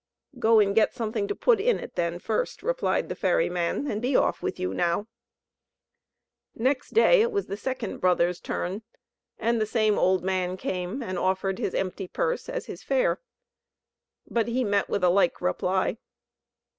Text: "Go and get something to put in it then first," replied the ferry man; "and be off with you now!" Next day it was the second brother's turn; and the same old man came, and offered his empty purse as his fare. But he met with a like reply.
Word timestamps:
"Go 0.39 0.59
and 0.59 0.73
get 0.73 0.95
something 0.95 1.27
to 1.27 1.35
put 1.35 1.59
in 1.59 1.77
it 1.77 1.93
then 1.93 2.17
first," 2.17 2.63
replied 2.63 3.07
the 3.07 3.13
ferry 3.15 3.51
man; 3.51 3.85
"and 3.85 4.01
be 4.01 4.15
off 4.15 4.41
with 4.41 4.59
you 4.59 4.73
now!" 4.73 5.05
Next 6.55 6.95
day 6.95 7.21
it 7.21 7.31
was 7.31 7.45
the 7.45 7.55
second 7.55 7.99
brother's 7.99 8.39
turn; 8.39 8.81
and 9.37 9.61
the 9.61 9.67
same 9.67 9.99
old 9.99 10.23
man 10.23 10.57
came, 10.57 11.03
and 11.03 11.19
offered 11.19 11.59
his 11.59 11.75
empty 11.75 12.07
purse 12.07 12.49
as 12.49 12.65
his 12.65 12.81
fare. 12.81 13.21
But 14.25 14.47
he 14.47 14.63
met 14.63 14.89
with 14.89 15.03
a 15.03 15.09
like 15.09 15.39
reply. 15.39 15.99